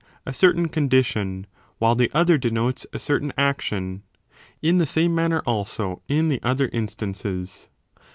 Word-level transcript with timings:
a 0.25 0.33
certain 0.33 0.67
condition 0.67 1.45
while 1.77 1.93
the 1.93 2.09
other 2.11 2.35
denotes 2.35 2.87
a 2.91 2.97
certain 2.97 3.31
action. 3.37 4.01
In 4.59 4.79
the 4.79 4.87
same 4.87 5.13
manner 5.13 5.41
also 5.45 6.01
in 6.07 6.27
the 6.27 6.41
other 6.41 6.71
instances. 6.73 7.69